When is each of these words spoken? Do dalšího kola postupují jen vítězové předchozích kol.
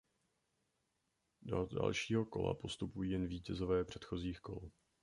Do 1.41 1.65
dalšího 1.65 2.25
kola 2.25 2.53
postupují 2.53 3.11
jen 3.11 3.27
vítězové 3.27 3.85
předchozích 3.85 4.39
kol. 4.39 4.69